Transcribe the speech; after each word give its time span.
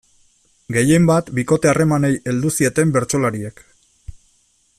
Gehienbat, 0.77 1.29
bikote-harremanei 1.39 2.11
heldu 2.33 2.53
zieten 2.61 2.95
bertsolariek. 2.97 3.63